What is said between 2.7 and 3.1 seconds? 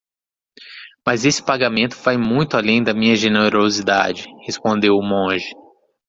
da